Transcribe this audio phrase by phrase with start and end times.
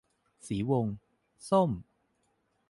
[0.45, 0.85] สีวง:
[1.49, 1.71] ส้ม